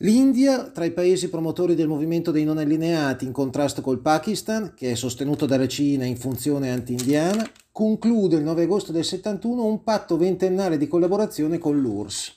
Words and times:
L'India, 0.00 0.68
tra 0.70 0.84
i 0.84 0.92
paesi 0.92 1.30
promotori 1.30 1.74
del 1.74 1.88
movimento 1.88 2.30
dei 2.30 2.44
non 2.44 2.58
allineati 2.58 3.24
in 3.24 3.32
contrasto 3.32 3.80
col 3.80 4.00
Pakistan, 4.00 4.74
che 4.74 4.90
è 4.90 4.94
sostenuto 4.94 5.46
dalla 5.46 5.66
Cina 5.66 6.04
in 6.04 6.18
funzione 6.18 6.70
anti-indiana, 6.70 7.50
conclude 7.72 8.36
il 8.36 8.42
9 8.42 8.64
agosto 8.64 8.92
del 8.92 9.04
71 9.04 9.64
un 9.64 9.82
patto 9.82 10.18
ventennale 10.18 10.76
di 10.76 10.86
collaborazione 10.86 11.56
con 11.56 11.80
l'URSS. 11.80 12.34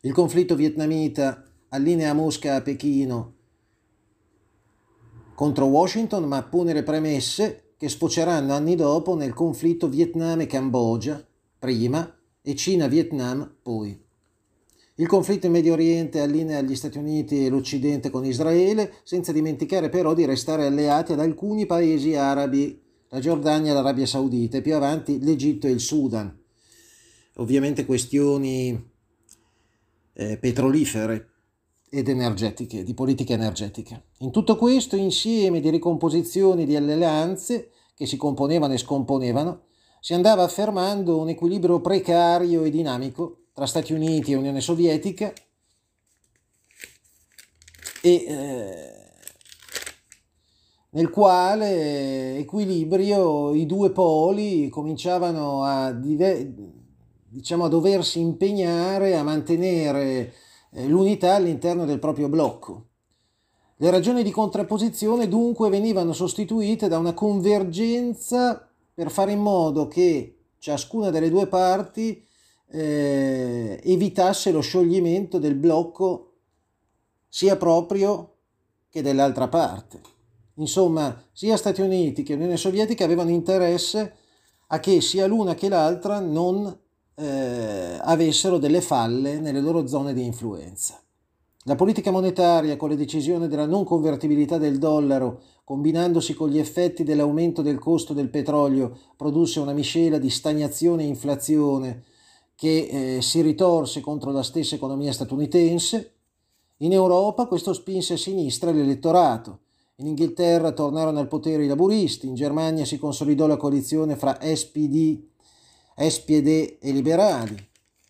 Il 0.00 0.12
conflitto 0.12 0.54
vietnamita 0.54 1.44
allinea 1.68 2.14
Mosca 2.14 2.54
a 2.54 2.62
Pechino 2.62 3.34
contro 5.34 5.66
Washington, 5.66 6.24
ma 6.24 6.42
pone 6.42 6.72
le 6.72 6.82
premesse 6.82 7.74
che 7.76 7.90
sfoceranno 7.90 8.54
anni 8.54 8.76
dopo 8.76 9.14
nel 9.14 9.34
conflitto 9.34 9.88
Vietnam 9.88 10.40
e 10.40 10.46
Cambogia, 10.46 11.22
prima, 11.58 12.18
e 12.40 12.54
Cina-Vietnam 12.54 13.56
poi. 13.62 14.03
Il 14.96 15.08
conflitto 15.08 15.46
in 15.46 15.52
Medio 15.52 15.72
Oriente 15.72 16.20
allinea 16.20 16.60
gli 16.60 16.76
Stati 16.76 16.98
Uniti 16.98 17.44
e 17.44 17.48
l'Occidente 17.48 18.10
con 18.10 18.24
Israele, 18.24 18.92
senza 19.02 19.32
dimenticare 19.32 19.88
però 19.88 20.14
di 20.14 20.24
restare 20.24 20.66
alleati 20.66 21.12
ad 21.12 21.18
alcuni 21.18 21.66
paesi 21.66 22.14
arabi, 22.14 22.80
la 23.08 23.18
Giordania 23.18 23.72
e 23.72 23.74
l'Arabia 23.74 24.06
Saudita, 24.06 24.56
e 24.56 24.62
più 24.62 24.72
avanti 24.72 25.20
l'Egitto 25.20 25.66
e 25.66 25.72
il 25.72 25.80
Sudan. 25.80 26.32
Ovviamente 27.38 27.84
questioni 27.84 28.90
eh, 30.12 30.38
petrolifere 30.38 31.30
ed 31.90 32.08
energetiche, 32.08 32.84
di 32.84 32.94
politica 32.94 33.32
energetica. 33.32 34.00
In 34.18 34.30
tutto 34.30 34.56
questo 34.56 34.94
insieme 34.94 35.58
di 35.58 35.70
ricomposizioni 35.70 36.64
di 36.64 36.76
alleanze 36.76 37.70
che 37.96 38.06
si 38.06 38.16
componevano 38.16 38.74
e 38.74 38.78
scomponevano, 38.78 39.62
si 39.98 40.14
andava 40.14 40.44
affermando 40.44 41.18
un 41.18 41.30
equilibrio 41.30 41.80
precario 41.80 42.62
e 42.62 42.70
dinamico 42.70 43.38
tra 43.54 43.66
Stati 43.66 43.92
Uniti 43.92 44.32
e 44.32 44.36
Unione 44.36 44.60
Sovietica 44.60 45.32
e 48.02 48.24
eh, 48.26 48.92
nel 50.90 51.08
quale 51.08 52.36
equilibrio 52.36 53.54
i 53.54 53.64
due 53.64 53.92
poli 53.92 54.68
cominciavano 54.68 55.62
a, 55.62 55.92
diciamo, 55.92 57.64
a 57.64 57.68
doversi 57.68 58.18
impegnare 58.18 59.16
a 59.16 59.22
mantenere 59.22 60.34
eh, 60.72 60.86
l'unità 60.88 61.36
all'interno 61.36 61.84
del 61.84 62.00
proprio 62.00 62.28
blocco. 62.28 62.86
Le 63.76 63.90
ragioni 63.90 64.24
di 64.24 64.32
contrapposizione 64.32 65.28
dunque 65.28 65.68
venivano 65.68 66.12
sostituite 66.12 66.88
da 66.88 66.98
una 66.98 67.14
convergenza 67.14 68.68
per 68.92 69.12
fare 69.12 69.30
in 69.30 69.40
modo 69.40 69.86
che 69.86 70.38
ciascuna 70.58 71.10
delle 71.10 71.30
due 71.30 71.46
parti 71.46 72.24
eh, 72.74 73.80
evitasse 73.84 74.50
lo 74.50 74.60
scioglimento 74.60 75.38
del 75.38 75.54
blocco 75.54 76.32
sia 77.28 77.56
proprio 77.56 78.32
che 78.90 79.00
dell'altra 79.00 79.46
parte. 79.46 80.00
Insomma, 80.54 81.24
sia 81.32 81.56
Stati 81.56 81.80
Uniti 81.80 82.24
che 82.24 82.34
Unione 82.34 82.56
Sovietica 82.56 83.04
avevano 83.04 83.30
interesse 83.30 84.14
a 84.68 84.80
che 84.80 85.00
sia 85.00 85.26
l'una 85.26 85.54
che 85.54 85.68
l'altra 85.68 86.18
non 86.18 86.76
eh, 87.14 87.98
avessero 88.00 88.58
delle 88.58 88.80
falle 88.80 89.38
nelle 89.38 89.60
loro 89.60 89.86
zone 89.86 90.12
di 90.12 90.24
influenza. 90.24 91.00
La 91.66 91.76
politica 91.76 92.10
monetaria, 92.10 92.76
con 92.76 92.88
le 92.88 92.96
decisioni 92.96 93.46
della 93.46 93.66
non 93.66 93.84
convertibilità 93.84 94.58
del 94.58 94.78
dollaro, 94.78 95.40
combinandosi 95.64 96.34
con 96.34 96.50
gli 96.50 96.58
effetti 96.58 97.04
dell'aumento 97.04 97.62
del 97.62 97.78
costo 97.78 98.12
del 98.12 98.28
petrolio, 98.28 98.98
produsse 99.16 99.60
una 99.60 99.72
miscela 99.72 100.18
di 100.18 100.28
stagnazione 100.28 101.04
e 101.04 101.06
inflazione 101.06 102.02
che 102.54 103.16
eh, 103.16 103.22
si 103.22 103.40
ritorse 103.40 104.00
contro 104.00 104.30
la 104.30 104.42
stessa 104.42 104.74
economia 104.74 105.12
statunitense. 105.12 106.12
In 106.78 106.92
Europa 106.92 107.46
questo 107.46 107.72
spinse 107.72 108.14
a 108.14 108.18
sinistra 108.18 108.70
l'elettorato. 108.70 109.60
In 109.96 110.06
Inghilterra 110.06 110.72
tornarono 110.72 111.20
al 111.20 111.28
potere 111.28 111.64
i 111.64 111.68
laburisti, 111.68 112.26
in 112.26 112.34
Germania 112.34 112.84
si 112.84 112.98
consolidò 112.98 113.46
la 113.46 113.56
coalizione 113.56 114.16
fra 114.16 114.38
SPD, 114.42 115.22
SPD 115.96 116.78
e 116.80 116.90
liberali. 116.90 117.56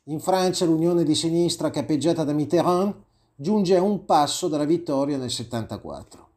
In 0.05 0.21
Francia 0.21 0.65
l'unione 0.65 1.05
di 1.05 1.15
sinistra 1.15 1.71
capeggiata 1.71 2.25
da 2.25 2.33
Mitterrand 2.33 2.95
giunge 3.37 3.77
a 3.77 3.83
un 3.83 4.05
passo 4.05 4.49
dalla 4.49 4.65
vittoria 4.65 5.17
nel 5.17 5.31
74. 5.31 6.29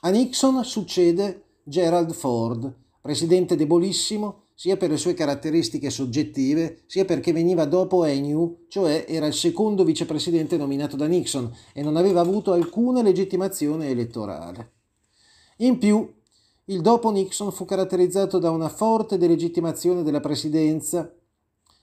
A 0.00 0.10
Nixon 0.10 0.64
succede 0.64 1.44
Gerald 1.62 2.12
Ford, 2.12 2.72
presidente 3.00 3.56
debolissimo, 3.56 4.43
sia 4.54 4.76
per 4.76 4.90
le 4.90 4.96
sue 4.96 5.14
caratteristiche 5.14 5.90
soggettive, 5.90 6.84
sia 6.86 7.04
perché 7.04 7.32
veniva 7.32 7.64
dopo 7.64 8.04
Agnew, 8.04 8.66
cioè 8.68 9.04
era 9.08 9.26
il 9.26 9.34
secondo 9.34 9.84
vicepresidente 9.84 10.56
nominato 10.56 10.94
da 10.96 11.06
Nixon 11.06 11.52
e 11.72 11.82
non 11.82 11.96
aveva 11.96 12.20
avuto 12.20 12.52
alcuna 12.52 13.02
legittimazione 13.02 13.88
elettorale. 13.88 14.72
In 15.58 15.78
più, 15.78 16.08
il 16.66 16.80
dopo 16.80 17.10
Nixon 17.10 17.50
fu 17.50 17.64
caratterizzato 17.64 18.38
da 18.38 18.50
una 18.50 18.68
forte 18.68 19.18
delegittimazione 19.18 20.02
della 20.02 20.20
presidenza, 20.20 21.12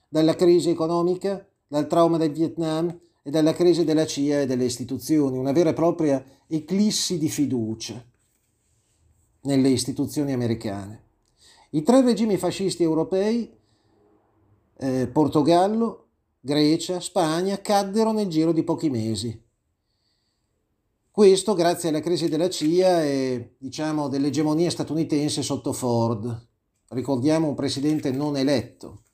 dalla 0.08 0.34
crisi 0.34 0.70
economica, 0.70 1.46
dal 1.68 1.86
trauma 1.86 2.16
del 2.16 2.32
Vietnam 2.32 2.98
e 3.22 3.30
dalla 3.30 3.52
crisi 3.52 3.84
della 3.84 4.06
CIA 4.06 4.40
e 4.40 4.46
delle 4.46 4.64
istituzioni, 4.64 5.38
una 5.38 5.52
vera 5.52 5.70
e 5.70 5.74
propria 5.74 6.24
eclissi 6.48 7.18
di 7.18 7.28
fiducia 7.28 8.02
nelle 9.42 9.68
istituzioni 9.68 10.32
americane. 10.32 11.10
I 11.74 11.82
tre 11.82 12.02
regimi 12.02 12.36
fascisti 12.36 12.82
europei, 12.82 13.50
eh, 14.76 15.06
Portogallo, 15.06 16.08
Grecia, 16.38 17.00
Spagna, 17.00 17.62
caddero 17.62 18.12
nel 18.12 18.28
giro 18.28 18.52
di 18.52 18.62
pochi 18.62 18.90
mesi. 18.90 19.42
Questo 21.10 21.54
grazie 21.54 21.88
alla 21.88 22.00
crisi 22.00 22.28
della 22.28 22.50
CIA 22.50 23.04
e 23.04 23.54
diciamo 23.56 24.08
dell'egemonia 24.08 24.68
statunitense 24.68 25.40
sotto 25.40 25.72
Ford. 25.72 26.46
Ricordiamo 26.88 27.48
un 27.48 27.54
presidente 27.54 28.10
non 28.10 28.36
eletto. 28.36 29.04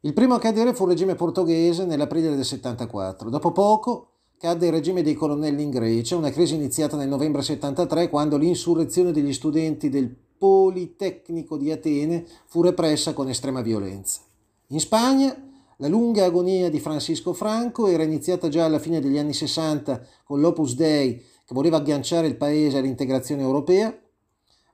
Il 0.00 0.12
primo 0.12 0.34
a 0.34 0.40
cadere 0.40 0.74
fu 0.74 0.82
il 0.82 0.90
regime 0.90 1.14
portoghese 1.14 1.84
nell'aprile 1.84 2.34
del 2.34 2.44
74. 2.44 3.30
Dopo 3.30 3.52
poco 3.52 4.14
cadde 4.36 4.66
il 4.66 4.72
regime 4.72 5.02
dei 5.02 5.14
colonnelli 5.14 5.62
in 5.62 5.70
Grecia, 5.70 6.16
una 6.16 6.30
crisi 6.30 6.56
iniziata 6.56 6.96
nel 6.96 7.08
novembre 7.08 7.42
73 7.42 8.08
quando 8.08 8.36
l'insurrezione 8.36 9.12
degli 9.12 9.32
studenti 9.32 9.88
del 9.88 10.26
Politecnico 10.38 11.56
di 11.56 11.70
Atene 11.70 12.24
fu 12.46 12.62
repressa 12.62 13.12
con 13.12 13.28
estrema 13.28 13.60
violenza. 13.60 14.20
In 14.68 14.80
Spagna 14.80 15.36
la 15.78 15.88
lunga 15.88 16.24
agonia 16.24 16.70
di 16.70 16.80
Francisco 16.80 17.32
Franco 17.32 17.86
era 17.86 18.02
iniziata 18.02 18.48
già 18.48 18.64
alla 18.64 18.78
fine 18.78 19.00
degli 19.00 19.18
anni 19.18 19.32
60 19.32 20.06
con 20.24 20.40
l'Opus 20.40 20.74
Dei 20.74 21.16
che 21.16 21.54
voleva 21.54 21.76
agganciare 21.78 22.26
il 22.26 22.36
paese 22.36 22.78
all'integrazione 22.78 23.42
europea. 23.42 23.96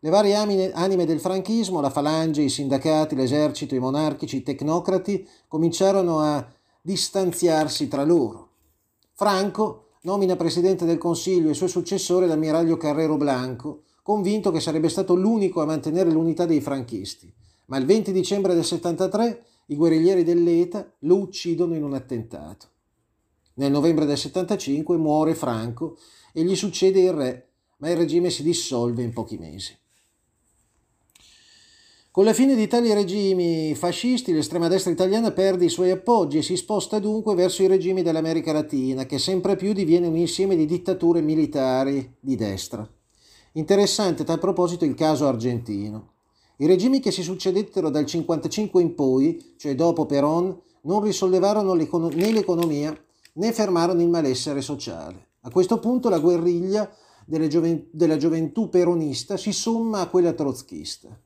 Le 0.00 0.10
varie 0.10 0.34
anime 0.34 1.04
del 1.04 1.20
franchismo, 1.20 1.81
la 1.81 1.91
falange, 1.91 2.42
i 2.42 2.48
sindacati, 2.48 3.14
l'esercito, 3.14 3.75
i 3.75 3.78
monarchici, 3.78 4.38
i 4.38 4.42
tecnocrati, 4.42 5.26
cominciarono 5.46 6.20
a 6.20 6.46
distanziarsi 6.81 7.86
tra 7.88 8.04
loro. 8.04 8.48
Franco 9.12 9.92
nomina 10.02 10.36
presidente 10.36 10.84
del 10.84 10.98
Consiglio 10.98 11.48
il 11.48 11.54
suo 11.54 11.69
successore 11.69 12.26
l'ammiraglio 12.26 12.76
Carrero 12.76 13.16
Blanco, 13.16 13.82
convinto 14.04 14.50
che 14.50 14.60
sarebbe 14.60 14.91
stato 14.91 15.15
l'unico 15.15 15.62
a 15.62 15.65
mantenere 15.65 16.10
l'unità 16.10 16.44
dei 16.44 16.60
franchisti. 16.60 17.32
Ma 17.66 17.78
il 17.78 17.87
20 17.87 18.12
dicembre 18.12 18.53
del 18.53 18.62
73 18.62 19.44
i 19.69 19.76
guerriglieri 19.76 20.22
dell'ETA 20.25 20.94
lo 21.00 21.16
uccidono 21.16 21.75
in 21.75 21.82
un 21.82 21.94
attentato. 21.94 22.66
Nel 23.54 23.70
novembre 23.70 24.04
del 24.04 24.19
75 24.19 24.98
muore 24.98 25.34
Franco 25.34 25.97
e 26.34 26.44
gli 26.44 26.54
succede 26.54 27.00
il 27.00 27.12
re, 27.14 27.48
ma 27.78 27.88
il 27.88 27.97
regime 27.97 28.28
si 28.28 28.43
dissolve 28.43 29.03
in 29.03 29.14
pochi 29.14 29.38
mesi. 29.38 29.75
Con 32.10 32.26
la 32.26 32.34
fine 32.34 32.54
di 32.54 32.66
tali 32.66 32.93
regimi 32.93 33.75
fascisti, 33.75 34.34
l'estrema 34.34 34.69
destra 34.69 34.93
italiana 34.93 35.32
perde 35.32 35.64
i 35.64 35.70
suoi 35.70 35.91
appoggi 35.91 36.37
e 36.37 36.43
si 36.43 36.56
sposta 36.59 36.98
dunque 36.98 37.34
verso 37.34 37.62
i 37.62 37.69
regimi 37.69 38.02
dell'America 38.02 38.52
Latina, 38.52 39.06
che 39.06 39.19
sempre 39.19 39.56
più 39.56 39.73
diviene 39.73 40.08
un 40.08 40.17
insieme 40.19 40.56
di 40.56 40.67
dittature 40.67 41.23
militari 41.23 42.17
di 42.20 42.37
destra. 42.37 42.87
Interessante 43.56 44.23
a 44.23 44.25
tal 44.25 44.41
proposito 44.41 44.85
il 44.85 44.95
caso 44.95 45.29
argentino. 45.29 46.15
I 46.56 46.67
regimi 46.67 46.99
che 46.99 47.12
si 47.12 47.23
succedettero 47.23 47.89
dal 47.89 48.05
55 48.05 48.83
in 48.83 48.97
poi, 48.97 49.55
cioè 49.56 49.77
dopo 49.77 50.06
Perón, 50.06 50.61
non 50.83 51.01
risollevarono 51.01 51.73
né 51.75 52.33
l'economia 52.33 52.97
né 53.35 53.53
fermarono 53.53 54.03
il 54.03 54.09
malessere 54.09 54.61
sociale. 54.61 55.29
A 55.43 55.51
questo 55.51 55.79
punto 55.79 56.09
la 56.09 56.19
guerriglia 56.19 56.91
gioven- 57.47 57.87
della 57.93 58.17
gioventù 58.17 58.69
peronista 58.69 59.37
si 59.37 59.53
somma 59.53 60.01
a 60.01 60.09
quella 60.09 60.33
trotschista. 60.33 61.17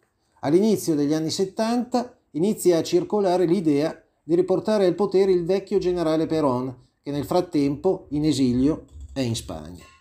All'inizio 0.41 0.95
degli 0.95 1.15
anni 1.15 1.31
70 1.31 2.15
inizia 2.33 2.77
a 2.77 2.83
circolare 2.83 3.47
l'idea 3.47 3.99
di 4.23 4.35
riportare 4.35 4.85
al 4.85 4.95
potere 4.95 5.33
il 5.33 5.47
vecchio 5.47 5.79
generale 5.79 6.27
Perón, 6.27 6.77
che 7.03 7.11
nel 7.11 7.25
frattempo, 7.25 8.07
in 8.11 8.27
esilio, 8.27 8.85
è 9.15 9.21
in 9.21 9.35
Spagna. 9.35 9.97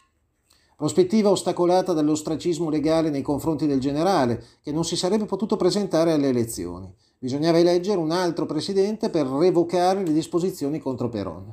Prospettiva 0.78 1.32
ostacolata 1.32 1.92
dall'ostracismo 1.92 2.70
legale 2.70 3.10
nei 3.10 3.24
confronti 3.24 3.66
del 3.66 3.80
generale, 3.80 4.44
che 4.62 4.72
non 4.72 4.86
si 4.86 4.96
sarebbe 4.96 5.26
potuto 5.26 5.58
presentare 5.58 6.12
alle 6.12 6.30
elezioni. 6.30 6.88
Bisognava 7.18 7.58
eleggere 7.58 7.98
un 7.98 8.12
altro 8.12 8.46
presidente 8.46 9.10
per 9.10 9.26
revocare 9.26 10.06
le 10.06 10.14
disposizioni 10.14 10.78
contro 10.78 11.10
Peron. 11.10 11.52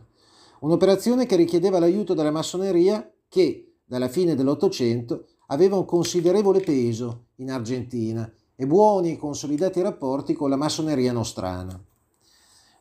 Un'operazione 0.60 1.24
che 1.24 1.36
richiedeva 1.36 1.78
l'aiuto 1.78 2.12
della 2.12 2.30
massoneria 2.30 3.10
che, 3.26 3.76
dalla 3.82 4.10
fine 4.10 4.34
dell'Ottocento, 4.34 5.24
aveva 5.46 5.76
un 5.76 5.86
considerevole 5.86 6.60
peso 6.60 7.28
in 7.36 7.50
Argentina 7.50 8.30
e 8.54 8.66
buoni 8.66 9.12
e 9.12 9.16
consolidati 9.16 9.80
rapporti 9.80 10.34
con 10.34 10.50
la 10.50 10.56
massoneria 10.56 11.12
nostrana. 11.12 11.82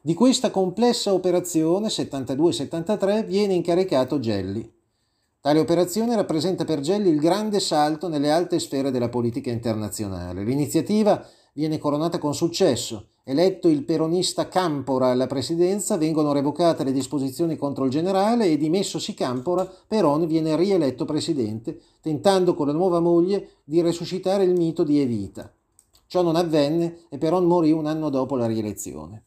Di 0.02 0.14
questa 0.14 0.52
complessa 0.52 1.14
operazione 1.14 1.88
72-73 1.88 3.26
viene 3.26 3.54
incaricato 3.54 4.20
Gelli. 4.20 4.70
Tale 5.44 5.60
operazione 5.60 6.16
rappresenta 6.16 6.64
per 6.64 6.80
Gelli 6.80 7.10
il 7.10 7.20
grande 7.20 7.60
salto 7.60 8.08
nelle 8.08 8.32
alte 8.32 8.60
sfere 8.60 8.92
della 8.92 9.10
politica 9.10 9.52
internazionale. 9.52 10.42
L'iniziativa 10.42 11.22
viene 11.52 11.80
coronata 11.80 12.18
con 12.18 12.34
successo. 12.34 13.08
Eletto 13.26 13.68
il 13.68 13.84
peronista 13.84 14.48
Campora 14.48 15.08
alla 15.08 15.28
presidenza, 15.28 15.98
vengono 15.98 16.32
revocate 16.32 16.86
le 16.86 16.94
disposizioni 16.94 17.58
contro 17.58 17.84
il 17.84 17.92
generale 17.92 18.46
e 18.46 18.56
dimessosi 18.56 19.14
Campora, 19.14 19.70
Peron 19.86 20.28
viene 20.28 20.56
rieletto 20.56 21.04
presidente, 21.04 21.78
tentando 22.00 22.54
con 22.54 22.68
la 22.68 22.74
nuova 22.74 23.02
moglie 23.02 23.56
di 23.66 23.82
resuscitare 23.82 24.46
il 24.46 24.54
mito 24.54 24.86
di 24.86 25.02
Evita. 25.02 25.54
Ciò 26.08 26.22
non 26.22 26.38
avvenne 26.38 27.00
e 27.10 27.18
Peron 27.18 27.44
morì 27.44 27.74
un 27.74 27.86
anno 27.86 28.10
dopo 28.10 28.38
la 28.38 28.46
rielezione. 28.46 29.26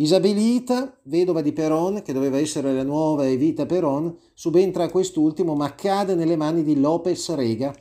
Isabelita, 0.00 0.98
vedova 1.02 1.42
di 1.42 1.52
Peron, 1.52 2.00
che 2.02 2.14
doveva 2.14 2.38
essere 2.38 2.72
la 2.72 2.82
nuova 2.82 3.28
Evita 3.28 3.66
Peron, 3.66 4.16
subentra 4.32 4.84
a 4.84 4.88
quest'ultimo 4.88 5.54
ma 5.54 5.74
cade 5.74 6.14
nelle 6.14 6.36
mani 6.36 6.62
di 6.62 6.80
Lopez 6.80 7.34
Rega, 7.34 7.76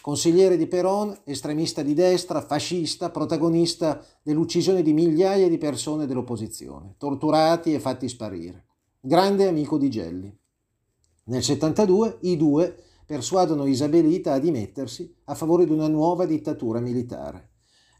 consigliere 0.00 0.56
di 0.56 0.68
Peron, 0.68 1.12
estremista 1.24 1.82
di 1.82 1.92
destra, 1.92 2.42
fascista, 2.42 3.10
protagonista 3.10 4.00
dell'uccisione 4.22 4.82
di 4.82 4.92
migliaia 4.92 5.48
di 5.48 5.58
persone 5.58 6.06
dell'opposizione, 6.06 6.94
torturati 6.96 7.74
e 7.74 7.80
fatti 7.80 8.08
sparire. 8.08 8.66
Grande 9.00 9.48
amico 9.48 9.76
di 9.76 9.90
Gelli. 9.90 10.32
Nel 11.24 11.42
72 11.42 12.18
i 12.20 12.36
due 12.36 12.72
persuadono 13.04 13.66
Isabelita 13.66 14.32
a 14.32 14.38
dimettersi 14.38 15.12
a 15.24 15.34
favore 15.34 15.64
di 15.64 15.72
una 15.72 15.88
nuova 15.88 16.24
dittatura 16.24 16.78
militare. 16.78 17.53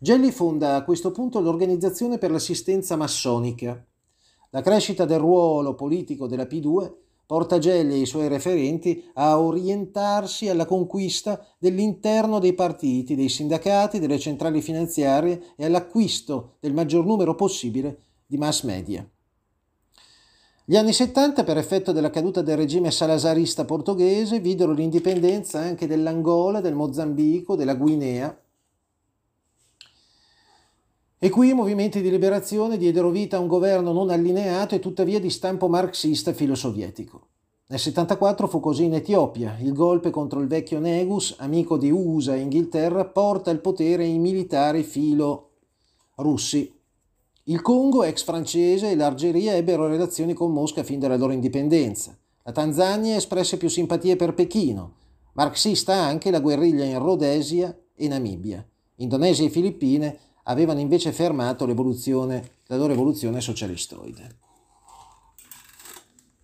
Gelli 0.04 0.32
fonda 0.32 0.74
a 0.74 0.84
questo 0.84 1.12
punto 1.12 1.40
l'Organizzazione 1.40 2.18
per 2.18 2.30
l'assistenza 2.30 2.94
massonica. 2.94 3.82
La 4.50 4.60
crescita 4.60 5.06
del 5.06 5.18
ruolo 5.18 5.74
politico 5.74 6.26
della 6.26 6.44
P2 6.44 6.92
porta 7.24 7.56
Gelli 7.56 7.94
e 7.94 8.00
i 8.00 8.04
suoi 8.04 8.28
referenti 8.28 9.02
a 9.14 9.40
orientarsi 9.40 10.50
alla 10.50 10.66
conquista 10.66 11.42
dell'interno 11.58 12.38
dei 12.38 12.52
partiti, 12.52 13.14
dei 13.14 13.30
sindacati, 13.30 13.98
delle 13.98 14.18
centrali 14.18 14.60
finanziarie 14.60 15.54
e 15.56 15.64
all'acquisto 15.64 16.56
del 16.60 16.74
maggior 16.74 17.06
numero 17.06 17.34
possibile 17.34 18.00
di 18.26 18.36
mass 18.36 18.64
media. 18.64 19.08
Gli 20.66 20.76
anni 20.76 20.92
70, 20.92 21.44
per 21.44 21.56
effetto 21.56 21.92
della 21.92 22.10
caduta 22.10 22.42
del 22.42 22.58
regime 22.58 22.90
salazarista 22.90 23.64
portoghese, 23.64 24.38
videro 24.38 24.72
l'indipendenza 24.72 25.60
anche 25.60 25.86
dell'Angola, 25.86 26.60
del 26.60 26.74
Mozambico, 26.74 27.56
della 27.56 27.74
Guinea, 27.74 28.38
e 31.24 31.30
qui 31.30 31.48
i 31.48 31.54
movimenti 31.54 32.02
di 32.02 32.10
liberazione 32.10 32.76
diedero 32.76 33.08
vita 33.08 33.38
a 33.38 33.40
un 33.40 33.46
governo 33.46 33.94
non 33.94 34.10
allineato 34.10 34.74
e 34.74 34.78
tuttavia 34.78 35.18
di 35.18 35.30
stampo 35.30 35.68
marxista 35.68 36.34
filosovietico. 36.34 37.28
Nel 37.68 37.78
74 37.78 38.46
fu 38.46 38.60
così 38.60 38.84
in 38.84 38.92
Etiopia. 38.92 39.56
Il 39.58 39.72
golpe 39.72 40.10
contro 40.10 40.40
il 40.40 40.48
vecchio 40.48 40.80
Negus, 40.80 41.36
amico 41.38 41.78
di 41.78 41.90
USA 41.90 42.34
e 42.34 42.40
Inghilterra, 42.40 43.06
porta 43.06 43.50
al 43.50 43.62
potere 43.62 44.04
i 44.04 44.18
militari 44.18 44.82
filo 44.82 45.52
russi. 46.16 46.70
Il 47.44 47.62
Congo, 47.62 48.02
ex 48.02 48.22
francese, 48.22 48.90
e 48.90 48.94
l'Algeria 48.94 49.54
ebbero 49.54 49.86
relazioni 49.86 50.34
con 50.34 50.52
Mosca 50.52 50.82
fin 50.82 50.98
dalla 50.98 51.16
loro 51.16 51.32
indipendenza. 51.32 52.14
La 52.42 52.52
Tanzania 52.52 53.16
espresse 53.16 53.56
più 53.56 53.70
simpatie 53.70 54.16
per 54.16 54.34
Pechino. 54.34 54.96
Marxista 55.32 55.94
anche 55.94 56.30
la 56.30 56.40
guerriglia 56.40 56.84
in 56.84 56.98
Rhodesia 56.98 57.74
e 57.94 58.08
Namibia. 58.08 58.62
Indonesia 58.96 59.46
e 59.46 59.48
Filippine 59.48 60.18
avevano 60.44 60.80
invece 60.80 61.12
fermato 61.12 61.64
la 62.66 62.76
loro 62.76 62.92
evoluzione 62.92 63.40
socialistoide. 63.40 64.36